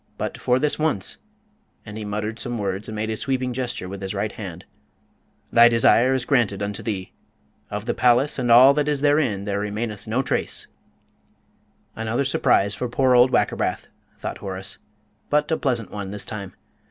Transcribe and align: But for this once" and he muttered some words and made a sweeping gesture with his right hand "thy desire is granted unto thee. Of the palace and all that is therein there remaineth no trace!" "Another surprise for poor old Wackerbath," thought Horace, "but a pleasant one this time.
But 0.17 0.35
for 0.35 0.57
this 0.57 0.79
once" 0.79 1.17
and 1.85 1.95
he 1.95 2.03
muttered 2.03 2.39
some 2.39 2.57
words 2.57 2.89
and 2.89 2.95
made 2.95 3.11
a 3.11 3.15
sweeping 3.15 3.53
gesture 3.53 3.87
with 3.87 4.01
his 4.01 4.15
right 4.15 4.31
hand 4.31 4.65
"thy 5.51 5.69
desire 5.69 6.15
is 6.15 6.25
granted 6.25 6.63
unto 6.63 6.81
thee. 6.81 7.11
Of 7.69 7.85
the 7.85 7.93
palace 7.93 8.39
and 8.39 8.51
all 8.51 8.73
that 8.73 8.87
is 8.87 9.01
therein 9.01 9.43
there 9.43 9.59
remaineth 9.59 10.07
no 10.07 10.23
trace!" 10.23 10.65
"Another 11.95 12.25
surprise 12.25 12.73
for 12.73 12.89
poor 12.89 13.13
old 13.13 13.29
Wackerbath," 13.29 13.89
thought 14.17 14.39
Horace, 14.39 14.79
"but 15.29 15.51
a 15.51 15.55
pleasant 15.57 15.91
one 15.91 16.09
this 16.09 16.25
time. 16.25 16.55